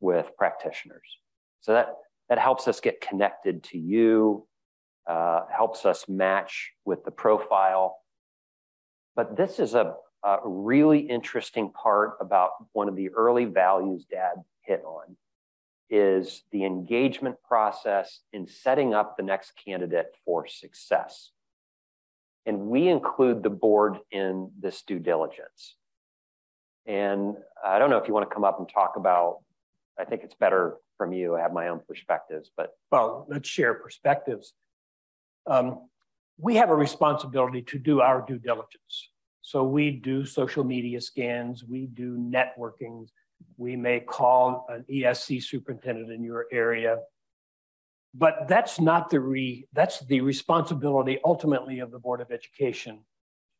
[0.00, 1.18] with practitioners.
[1.62, 1.94] So that,
[2.28, 4.46] that helps us get connected to you,
[5.06, 7.96] uh, helps us match with the profile.
[9.16, 14.34] But this is a, a really interesting part about one of the early values Dad
[14.60, 15.16] hit on
[15.90, 21.30] is the engagement process in setting up the next candidate for success.
[22.46, 25.76] And we include the board in this due diligence.
[26.86, 29.38] And I don't know if you want to come up and talk about,
[29.98, 31.36] I think it's better from you.
[31.36, 32.70] I have my own perspectives, but.
[32.90, 34.52] Well, let's share perspectives.
[35.46, 35.88] Um,
[36.38, 39.10] we have a responsibility to do our due diligence.
[39.42, 43.06] So we do social media scans, we do networking,
[43.56, 46.98] we may call an ESC superintendent in your area.
[48.14, 53.00] But that's not the re, that's the responsibility ultimately of the Board of Education.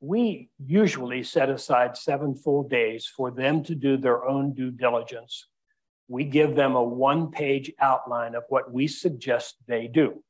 [0.00, 5.46] We usually set aside seven full days for them to do their own due diligence.
[6.08, 10.22] We give them a one page outline of what we suggest they do.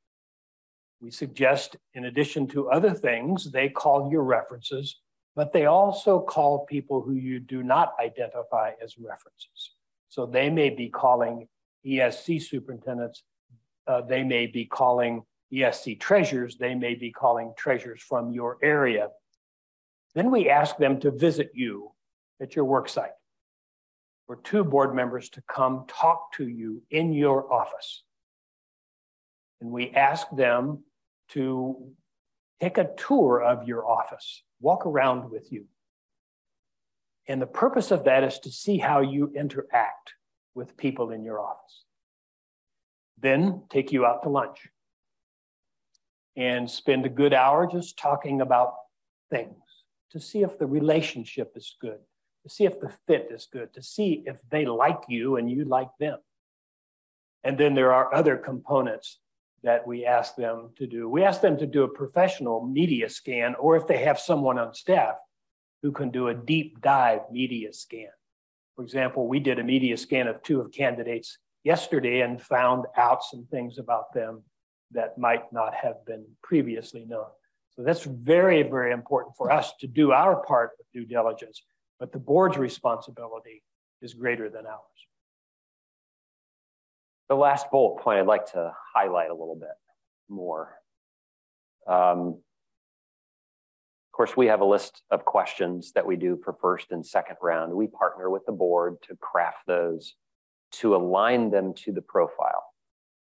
[1.01, 5.01] We suggest, in addition to other things, they call your references,
[5.37, 9.73] but they also call people who you do not identify as references.
[10.09, 11.49] So they may be calling
[11.85, 13.25] ESC superintendents,
[13.87, 19.09] uh, they may be calling ESC treasurers, they may be calling treasurers from your area.
[20.15, 21.91] Then we ask them to visit you
[22.41, 23.11] at your work site
[24.27, 28.05] for two board members to come talk to you in your office.
[29.61, 30.85] And we ask them
[31.31, 31.93] to
[32.65, 35.67] take a tour of your office, walk around with you.
[37.29, 40.15] And the purpose of that is to see how you interact
[40.55, 41.85] with people in your office.
[43.21, 44.69] Then take you out to lunch
[46.37, 48.75] and spend a good hour just talking about
[49.31, 49.57] things
[50.13, 51.99] to see if the relationship is good,
[52.45, 55.67] to see if the fit is good, to see if they like you and you
[55.67, 56.19] like them.
[57.43, 59.19] And then there are other components
[59.65, 61.09] that we ask them to do.
[61.09, 64.75] We ask them to do a professional media scan, or if they have someone on
[64.75, 65.17] staff
[65.83, 68.13] who can do a deep dive media scan.
[68.77, 73.25] For example, we did a media scan of two of candidates yesterday and found out
[73.25, 74.43] some things about them
[74.93, 77.27] that might not have been previously known.
[77.71, 81.63] So that's very, very important for us to do our part of due diligence,
[81.99, 83.63] but the board's responsibility
[84.03, 84.95] is greater than ours.
[87.29, 89.77] The last bullet point I'd like to highlight a little bit
[90.29, 90.75] more.
[91.87, 92.41] Um,
[94.15, 97.37] of course, we have a list of questions that we do for first and second
[97.43, 97.73] round.
[97.73, 100.15] We partner with the board to craft those
[100.73, 102.65] to align them to the profile.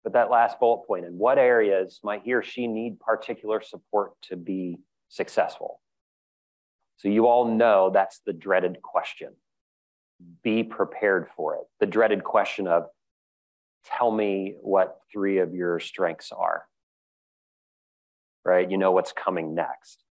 [0.03, 4.13] But that last bullet point, in what areas might he or she need particular support
[4.23, 5.81] to be successful?
[6.97, 9.31] So you all know that's the dreaded question.
[10.43, 11.63] Be prepared for it.
[11.81, 12.85] The dreaded question of
[13.85, 16.65] tell me what three of your strengths are.
[18.45, 18.71] Right?
[18.71, 20.03] You know what's coming next.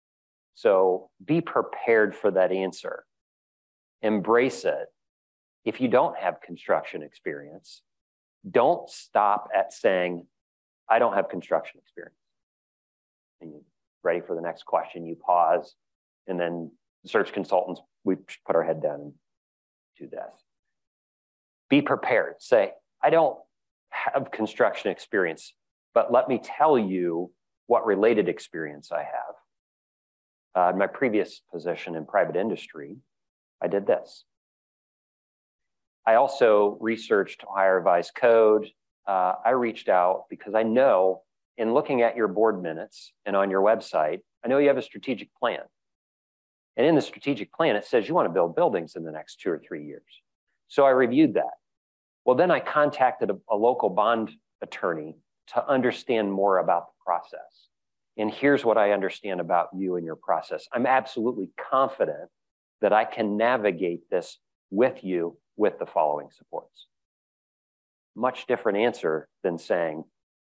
[0.54, 3.04] So be prepared for that answer.
[4.02, 4.88] Embrace it.
[5.64, 7.82] If you don't have construction experience,
[8.50, 10.26] don't stop at saying,
[10.88, 12.16] I don't have construction experience.
[13.40, 13.60] And you're
[14.02, 15.74] ready for the next question, you pause,
[16.26, 16.70] and then
[17.06, 19.12] search consultants, we put our head down and
[19.98, 20.30] do this.
[21.70, 22.34] Be prepared.
[22.40, 23.38] Say, I don't
[23.92, 25.54] have construction experience,
[25.94, 27.30] but let me tell you
[27.66, 29.34] what related experience I have.
[30.54, 32.96] Uh, in my previous position in private industry,
[33.62, 34.24] I did this.
[36.06, 38.68] I also researched Ohio Revised Code.
[39.06, 41.22] Uh, I reached out because I know
[41.56, 44.82] in looking at your board minutes and on your website, I know you have a
[44.82, 45.60] strategic plan.
[46.76, 49.40] And in the strategic plan, it says you want to build buildings in the next
[49.40, 50.02] two or three years.
[50.68, 51.61] So I reviewed that.
[52.24, 54.30] Well, then I contacted a, a local bond
[54.62, 55.16] attorney
[55.48, 57.68] to understand more about the process.
[58.16, 60.68] And here's what I understand about you and your process.
[60.72, 62.30] I'm absolutely confident
[62.80, 64.38] that I can navigate this
[64.70, 66.86] with you with the following supports.
[68.14, 70.04] Much different answer than saying,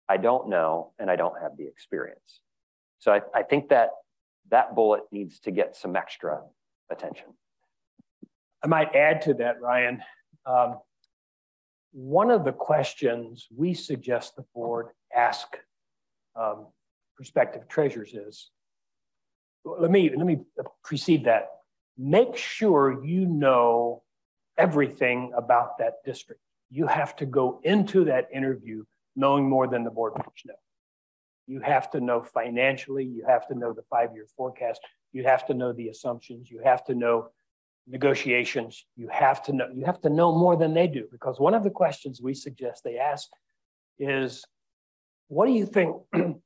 [0.09, 2.41] I don't know and I don't have the experience.
[2.99, 3.91] So I, I think that
[4.51, 6.41] that bullet needs to get some extra
[6.91, 7.27] attention.
[8.63, 10.03] I might add to that, Ryan.
[10.47, 10.79] Um,
[11.95, 15.47] one of the questions we suggest the board ask
[16.35, 16.67] um,
[17.15, 18.51] prospective treasurers is,
[19.65, 20.41] let me, let me
[20.83, 21.51] precede that.
[21.97, 24.03] Make sure you know
[24.59, 26.41] everything about that district.
[26.69, 28.83] You have to go into that interview
[29.15, 30.55] knowing more than the board members know.
[31.47, 34.81] You have to know financially, you have to know the five year forecast,
[35.13, 37.29] you have to know the assumptions, you have to know
[37.87, 41.55] negotiations, you have to know you have to know more than they do because one
[41.55, 43.29] of the questions we suggest they ask
[43.99, 44.45] is
[45.29, 45.97] what do you think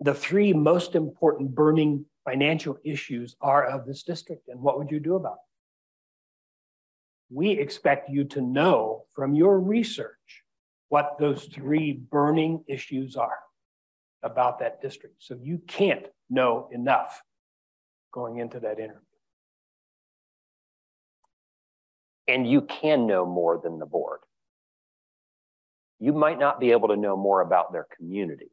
[0.00, 5.00] the three most important burning financial issues are of this district and what would you
[5.00, 7.34] do about it?
[7.34, 10.16] We expect you to know from your research
[10.88, 13.38] what those three burning issues are
[14.22, 15.16] about that district.
[15.18, 17.22] So you can't know enough
[18.12, 19.09] going into that interview.
[22.30, 24.20] And you can know more than the board.
[25.98, 28.52] You might not be able to know more about their community,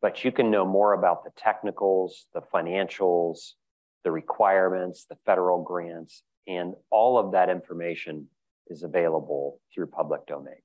[0.00, 3.54] but you can know more about the technicals, the financials,
[4.04, 8.28] the requirements, the federal grants, and all of that information
[8.68, 10.62] is available through public domain.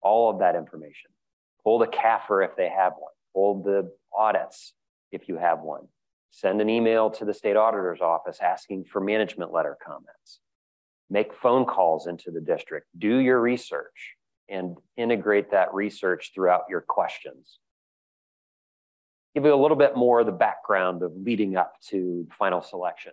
[0.00, 1.10] All of that information.
[1.64, 3.12] Pull the CAFR if they have one.
[3.34, 4.74] Pull the audits
[5.10, 5.88] if you have one.
[6.30, 10.38] Send an email to the state auditor's office asking for management letter comments.
[11.10, 12.86] Make phone calls into the district.
[12.98, 14.16] Do your research
[14.48, 17.58] and integrate that research throughout your questions.
[19.34, 23.12] Give you a little bit more of the background of leading up to final selection.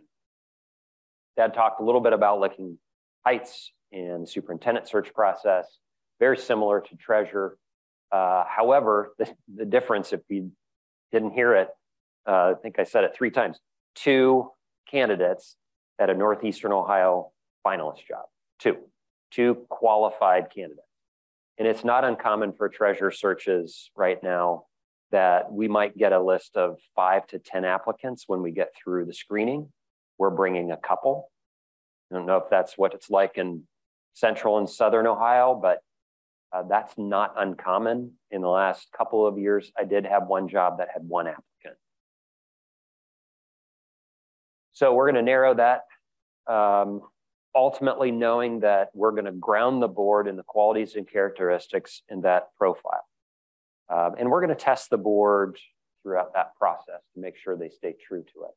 [1.38, 2.78] Dad talked a little bit about Licking
[3.26, 5.66] Heights and superintendent search process,
[6.20, 7.58] very similar to Treasure.
[8.12, 10.52] Uh, however, the, the difference, if you
[11.12, 11.70] didn't hear it,
[12.28, 13.60] uh, I think I said it three times,
[13.94, 14.52] two
[14.90, 15.56] candidates
[16.00, 17.32] at a Northeastern Ohio
[17.66, 18.26] finalist job,
[18.60, 18.78] two,
[19.32, 20.82] two qualified candidates.
[21.58, 24.66] And it's not uncommon for treasure searches right now
[25.12, 29.06] that we might get a list of five to 10 applicants when we get through
[29.06, 29.72] the screening.
[30.18, 31.32] We're bringing a couple.
[32.12, 33.64] I don't know if that's what it's like in
[34.14, 35.80] central and southern Ohio, but
[36.52, 38.14] uh, that's not uncommon.
[38.32, 41.80] In the last couple of years, I did have one job that had one applicant.
[44.74, 45.82] So we're going to narrow that,
[46.52, 47.02] um,
[47.56, 52.22] ultimately knowing that we're going to ground the board in the qualities and characteristics in
[52.22, 53.08] that profile.
[53.90, 55.58] Um, and we're going to test the board
[56.04, 58.52] throughout that process to make sure they stay true to it.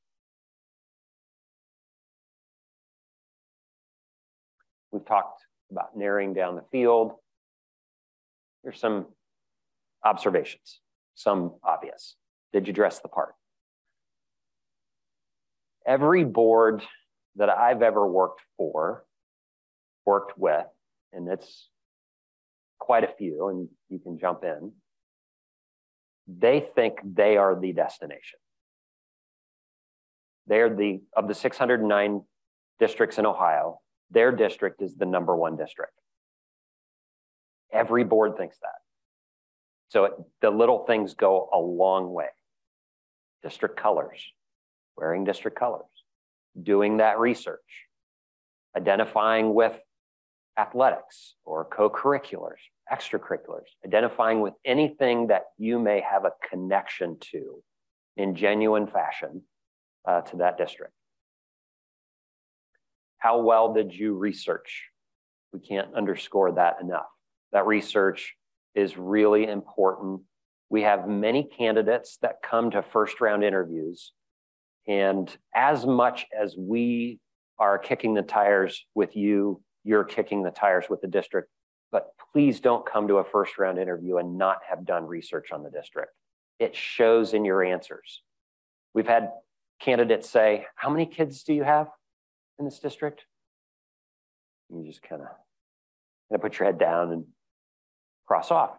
[4.90, 7.12] We've talked about narrowing down the field.
[8.62, 9.06] Here's some
[10.04, 10.80] observations,
[11.14, 12.16] some obvious.
[12.52, 13.34] Did you dress the part?
[15.86, 16.82] Every board
[17.38, 19.04] that I've ever worked for,
[20.04, 20.66] worked with,
[21.12, 21.68] and it's
[22.78, 24.72] quite a few, and you can jump in,
[26.26, 28.38] they think they are the destination.
[30.46, 32.22] They're the, of the 609
[32.78, 35.92] districts in Ohio, their district is the number one district.
[37.72, 38.68] Every board thinks that.
[39.90, 42.28] So it, the little things go a long way.
[43.42, 44.22] District colors,
[44.96, 45.84] wearing district colors,
[46.62, 47.86] doing that research,
[48.76, 49.78] identifying with
[50.58, 52.60] athletics or co-curriculars,
[52.92, 57.62] extracurriculars, identifying with anything that you may have a connection to
[58.16, 59.42] in genuine fashion
[60.06, 60.92] uh, to that district.
[63.18, 64.84] How well did you research?
[65.52, 67.06] We can't underscore that enough.
[67.52, 68.34] That research
[68.74, 70.22] is really important.
[70.70, 74.12] We have many candidates that come to first round interviews.
[74.88, 77.20] And as much as we
[77.58, 81.50] are kicking the tires with you, you're kicking the tires with the district.
[81.92, 85.62] But please don't come to a first round interview and not have done research on
[85.62, 86.12] the district.
[86.58, 88.22] It shows in your answers.
[88.94, 89.30] We've had
[89.80, 91.88] candidates say, How many kids do you have?
[92.58, 93.24] in this district?
[94.70, 97.24] You just kind of kind of put your head down and
[98.26, 98.72] cross off.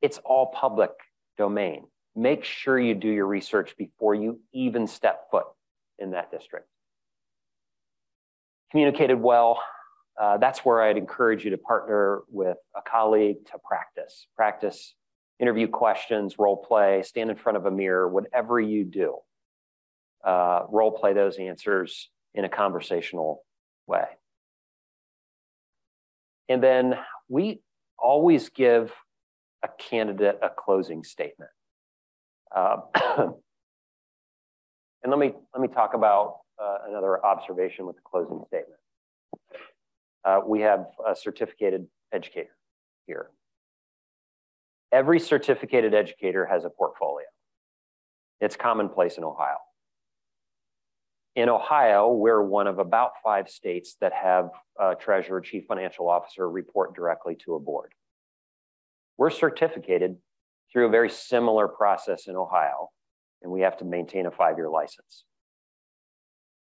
[0.00, 0.90] It's all public
[1.36, 1.84] domain.
[2.16, 5.46] Make sure you do your research before you even step foot
[5.98, 6.68] in that district.
[8.70, 9.60] Communicated well,
[10.20, 14.26] uh, that's where I'd encourage you to partner with a colleague to practice.
[14.36, 14.94] Practice
[15.40, 19.16] interview questions, role play, stand in front of a mirror, whatever you do.
[20.24, 23.44] Uh, role play those answers in a conversational
[23.86, 24.04] way.
[26.48, 26.94] And then
[27.28, 27.60] we
[27.98, 28.92] always give
[29.62, 31.50] a candidate a closing statement.
[32.54, 32.76] Uh,
[35.02, 38.80] and let me, let me talk about uh, another observation with the closing statement.
[40.24, 42.56] Uh, we have a certificated educator
[43.06, 43.30] here.
[44.92, 47.26] Every certificated educator has a portfolio.
[48.40, 49.56] It's commonplace in Ohio.
[51.34, 56.48] In Ohio, we're one of about five states that have a treasurer, chief financial officer
[56.48, 57.92] report directly to a board.
[59.18, 60.16] We're certificated
[60.74, 62.90] through a very similar process in Ohio,
[63.42, 65.24] and we have to maintain a five year license.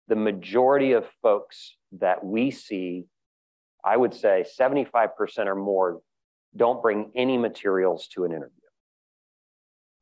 [0.07, 3.05] The majority of folks that we see,
[3.83, 5.09] I would say 75%
[5.47, 6.01] or more,
[6.55, 8.51] don't bring any materials to an interview.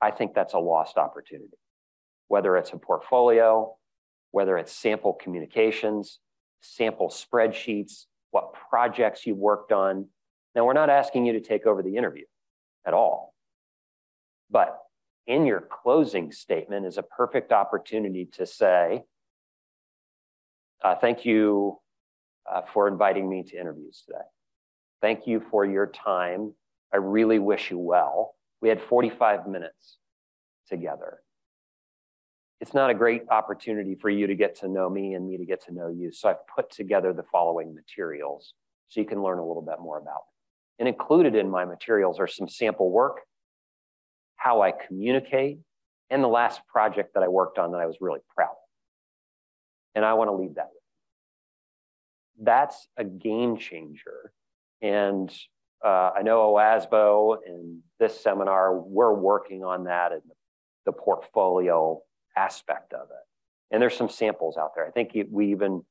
[0.02, 1.58] I think that's a lost opportunity,
[2.28, 3.76] whether it's a portfolio,
[4.32, 6.20] whether it's sample communications,
[6.62, 10.08] sample spreadsheets, what projects you've worked on.
[10.56, 12.26] Now, we're not asking you to take over the interview
[12.86, 13.31] at all.
[14.52, 14.78] But
[15.28, 19.04] in your closing statement is a perfect opportunity to say,
[20.84, 21.78] uh, thank you
[22.52, 24.26] uh, for inviting me to interviews today.
[25.02, 26.54] Thank you for your time.
[26.94, 28.36] I really wish you well.
[28.62, 29.98] We had 45 minutes
[30.68, 31.20] together.
[32.60, 35.46] It's not a great opportunity for you to get to know me and me to
[35.46, 36.12] get to know you.
[36.12, 38.54] So I've put together the following materials
[38.88, 40.80] so you can learn a little bit more about me.
[40.80, 43.22] And included in my materials are some sample work,
[44.42, 45.60] how I communicate,
[46.10, 48.58] and the last project that I worked on that I was really proud of.
[49.94, 52.46] And I want to leave that with.
[52.46, 54.34] That's a game changer.
[54.82, 55.32] And
[55.86, 60.22] uh, I know OASBO in this seminar, we're working on that and
[60.86, 62.02] the portfolio
[62.36, 63.74] aspect of it.
[63.74, 64.88] And there's some samples out there.
[64.88, 65.84] I think we even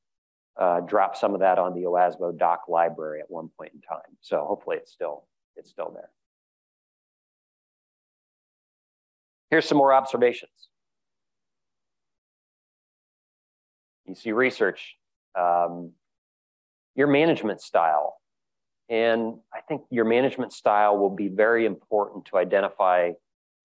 [0.59, 4.17] uh, dropped some of that on the OASBO doc library at one point in time.
[4.19, 5.25] So hopefully it's still,
[5.55, 6.09] it's still there.
[9.51, 10.51] Here's some more observations.
[14.07, 14.95] You see research,
[15.37, 15.91] um,
[16.95, 18.15] your management style.
[18.89, 23.11] And I think your management style will be very important to identify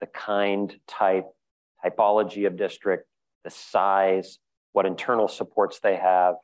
[0.01, 1.26] the kind, type,
[1.84, 3.09] typology of district,
[3.45, 4.39] the size,
[4.72, 6.34] what internal supports they have.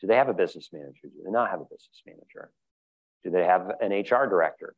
[0.00, 1.04] Do they have a business manager?
[1.04, 2.50] Do they not have a business manager?
[3.22, 4.74] Do they have an HR director?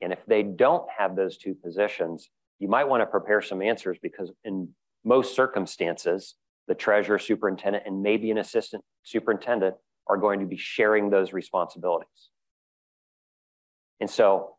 [0.00, 2.28] And if they don't have those two positions,
[2.58, 4.68] you might want to prepare some answers because in
[5.04, 6.34] most circumstances,
[6.66, 9.76] the treasurer, superintendent, and maybe an assistant superintendent
[10.06, 12.30] are going to be sharing those responsibilities.
[14.00, 14.54] And so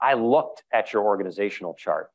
[0.00, 2.10] I looked at your organizational chart.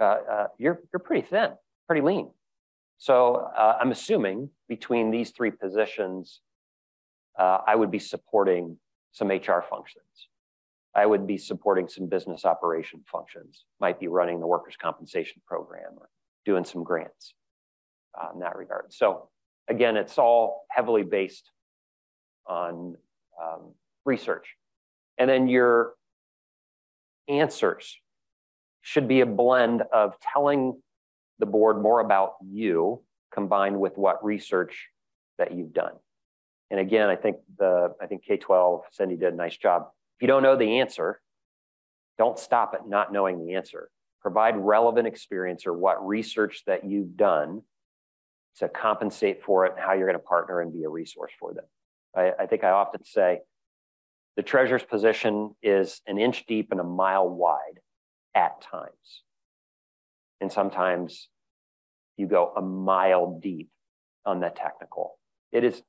[0.00, 1.50] Uh, uh, you're, you're pretty thin,
[1.86, 2.30] pretty lean.
[2.98, 6.40] So uh, I'm assuming between these three positions,
[7.38, 8.78] uh, I would be supporting
[9.12, 10.28] some HR functions.
[10.98, 15.92] I would be supporting some business operation functions, might be running the workers' compensation program
[15.96, 16.08] or
[16.44, 17.34] doing some grants
[18.20, 18.92] uh, in that regard.
[18.92, 19.28] So
[19.68, 21.52] again, it's all heavily based
[22.48, 22.96] on
[23.40, 23.74] um,
[24.04, 24.56] research.
[25.18, 25.92] And then your
[27.28, 27.96] answers
[28.82, 30.82] should be a blend of telling
[31.38, 34.88] the board more about you combined with what research
[35.38, 35.92] that you've done.
[36.72, 40.26] And again, I think the I think K-12, Cindy did a nice job if you
[40.26, 41.20] don't know the answer,
[42.18, 43.88] don't stop at not knowing the answer.
[44.20, 47.62] Provide relevant experience or what research that you've done
[48.56, 51.54] to compensate for it and how you're going to partner and be a resource for
[51.54, 51.64] them.
[52.16, 53.42] I, I think I often say
[54.34, 57.78] the treasurer's position is an inch deep and a mile wide
[58.34, 59.22] at times.
[60.40, 61.28] And sometimes
[62.16, 63.68] you go a mile deep
[64.26, 65.16] on the technical.
[65.52, 65.80] It is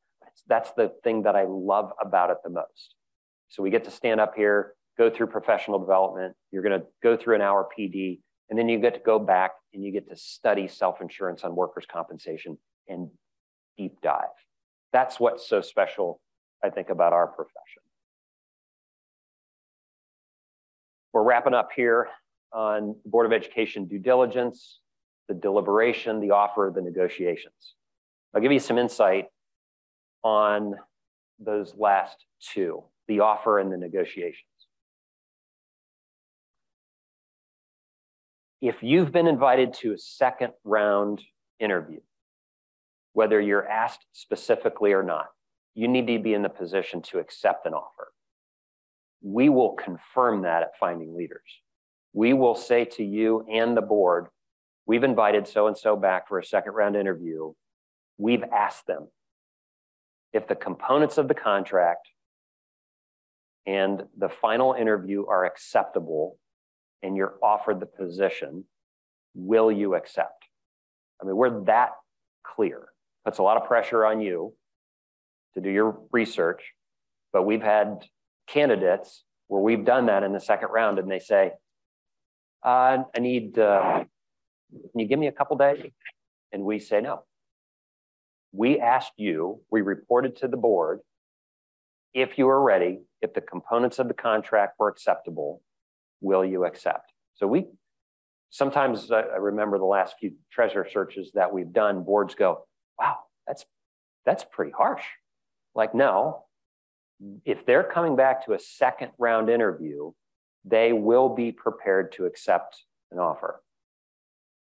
[0.47, 2.93] that's the thing that I love about it the most.
[3.49, 6.35] So we get to stand up here, go through professional development.
[6.51, 8.19] You're going to go through an hour PD,
[8.49, 11.55] and then you get to go back and you get to study self insurance on
[11.55, 13.09] workers' compensation and
[13.77, 14.25] deep dive.
[14.93, 16.21] That's what's so special,
[16.63, 17.83] I think, about our profession.
[21.11, 22.07] We're wrapping up here
[22.53, 24.79] on Board of Education due diligence,
[25.27, 27.75] the deliberation, the offer, the negotiations.
[28.33, 29.25] I'll give you some insight
[30.23, 30.75] on
[31.39, 34.45] those last two the offer and the negotiations.
[38.61, 41.23] If you've been invited to a second round
[41.59, 42.01] interview,
[43.13, 45.25] whether you're asked specifically or not,
[45.73, 48.09] you need to be in the position to accept an offer.
[49.23, 51.41] We will confirm that at Finding Leaders.
[52.13, 54.27] We will say to you and the board,
[54.85, 57.53] we've invited so and so back for a second round interview.
[58.19, 59.07] We've asked them
[60.31, 62.07] if the components of the contract
[63.65, 66.37] and the final interview are acceptable
[67.03, 68.65] and you're offered the position,
[69.33, 70.45] will you accept?
[71.21, 71.91] I mean, we're that
[72.43, 72.89] clear.
[73.25, 74.53] Puts a lot of pressure on you
[75.53, 76.73] to do your research,
[77.31, 78.05] but we've had
[78.47, 81.51] candidates where we've done that in the second round and they say,
[82.63, 84.03] uh, I need, uh,
[84.71, 85.83] can you give me a couple days?
[86.51, 87.23] And we say no.
[88.51, 90.99] We asked you, we reported to the board,
[92.13, 95.61] if you are ready, if the components of the contract were acceptable,
[96.21, 97.11] will you accept?
[97.35, 97.65] So we
[98.49, 102.65] sometimes I remember the last few treasure searches that we've done, boards go,
[102.97, 103.17] wow,
[103.47, 103.65] that's
[104.25, 105.03] that's pretty harsh.
[105.75, 106.45] Like, no,
[107.45, 110.11] if they're coming back to a second round interview,
[110.65, 113.61] they will be prepared to accept an offer,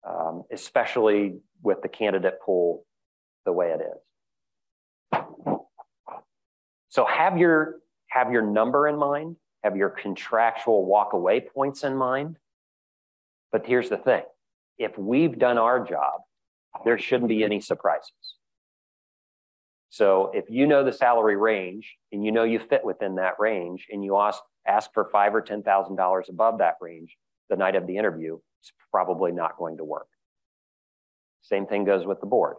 [0.07, 2.85] um, especially with the candidate pool
[3.45, 5.19] the way it is.
[6.89, 7.75] So have your
[8.15, 12.37] have your number in mind, have your contractual walk away points in mind.
[13.51, 14.23] But here's the thing
[14.77, 16.21] if we've done our job,
[16.85, 18.11] there shouldn't be any surprises.
[19.89, 23.87] So if you know the salary range and you know you fit within that range
[23.89, 27.15] and you ask, ask for five or $10,000 above that range
[27.49, 30.07] the night of the interview, it's probably not going to work.
[31.41, 32.57] Same thing goes with the board.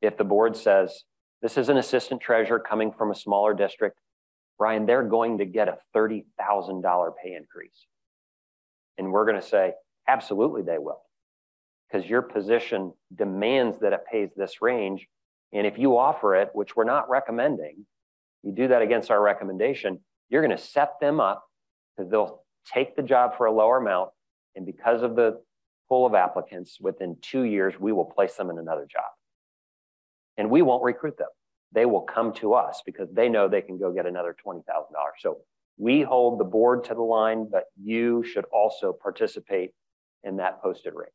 [0.00, 1.04] If the board says,
[1.42, 3.98] this is an assistant treasurer coming from a smaller district,
[4.58, 7.86] Ryan, they're going to get a $30,000 pay increase.
[8.98, 9.72] And we're going to say,
[10.06, 11.00] absolutely they will.
[11.90, 15.06] Because your position demands that it pays this range.
[15.52, 17.86] And if you offer it, which we're not recommending,
[18.42, 21.44] you do that against our recommendation, you're going to set them up
[21.96, 22.42] because they'll
[22.72, 24.10] take the job for a lower amount.
[24.56, 25.40] And because of the
[25.88, 29.04] pool of applicants, within two years, we will place them in another job.
[30.38, 31.28] And we won't recruit them.
[31.72, 34.62] They will come to us because they know they can go get another $20,000.
[35.20, 35.38] So
[35.78, 39.70] we hold the board to the line, but you should also participate
[40.22, 41.10] in that posted range.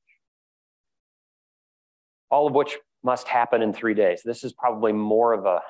[2.29, 4.21] All of which must happen in three days.
[4.23, 5.61] This is probably more of a,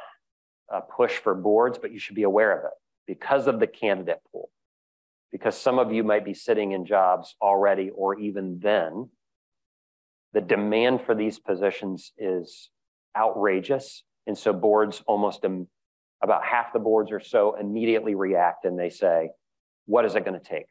[0.72, 2.72] a push for boards, but you should be aware of it
[3.06, 4.50] because of the candidate pool.
[5.32, 9.10] Because some of you might be sitting in jobs already, or even then,
[10.34, 12.70] the demand for these positions is
[13.16, 14.04] outrageous.
[14.28, 15.44] And so boards almost
[16.22, 19.32] about half the boards or so immediately react and they say,
[19.86, 20.68] what is it going to take?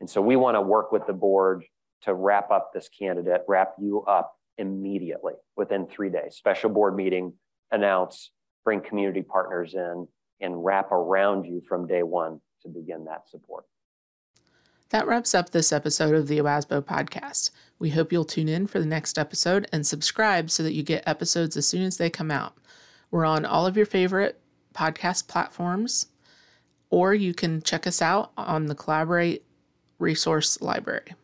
[0.00, 1.64] And so we want to work with the board
[2.02, 6.36] to wrap up this candidate, wrap you up immediately within three days.
[6.36, 7.32] Special board meeting,
[7.70, 8.30] announce,
[8.64, 10.06] bring community partners in,
[10.40, 13.64] and wrap around you from day one to begin that support.
[14.90, 17.50] That wraps up this episode of the OASBO podcast.
[17.78, 21.06] We hope you'll tune in for the next episode and subscribe so that you get
[21.06, 22.54] episodes as soon as they come out.
[23.12, 24.40] We're on all of your favorite
[24.74, 26.06] podcast platforms,
[26.90, 29.44] or you can check us out on the Collaborate
[30.00, 31.14] Resource Library.